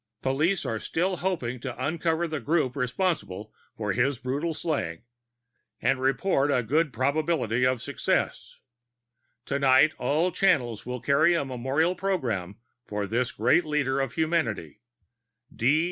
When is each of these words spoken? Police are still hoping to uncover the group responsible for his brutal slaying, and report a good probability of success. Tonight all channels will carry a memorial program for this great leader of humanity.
Police 0.23 0.65
are 0.65 0.79
still 0.79 1.17
hoping 1.17 1.59
to 1.59 1.77
uncover 1.85 2.27
the 2.27 2.39
group 2.39 2.75
responsible 2.75 3.53
for 3.77 3.91
his 3.93 4.17
brutal 4.17 4.55
slaying, 4.55 5.03
and 5.79 6.01
report 6.01 6.49
a 6.49 6.63
good 6.63 6.91
probability 6.91 7.67
of 7.67 7.83
success. 7.83 8.57
Tonight 9.45 9.93
all 9.99 10.31
channels 10.31 10.87
will 10.87 11.01
carry 11.01 11.35
a 11.35 11.45
memorial 11.45 11.93
program 11.93 12.55
for 12.87 13.05
this 13.05 13.31
great 13.31 13.63
leader 13.63 13.99
of 13.99 14.13
humanity. 14.13 14.79